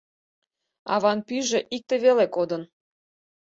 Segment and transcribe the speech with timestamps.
[0.93, 2.63] Аван пӱйжӧ икте веле кодын.